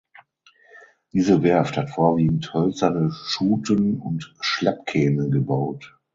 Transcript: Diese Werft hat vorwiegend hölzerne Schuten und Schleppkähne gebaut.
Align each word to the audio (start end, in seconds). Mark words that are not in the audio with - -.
Diese 1.13 1.43
Werft 1.43 1.77
hat 1.77 1.91
vorwiegend 1.91 2.55
hölzerne 2.55 3.11
Schuten 3.11 3.99
und 3.99 4.33
Schleppkähne 4.41 5.29
gebaut. 5.29 5.95